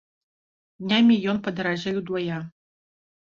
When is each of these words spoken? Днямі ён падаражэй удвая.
Днямі 0.85 1.17
ён 1.33 1.41
падаражэй 1.49 1.95
удвая. 2.01 2.39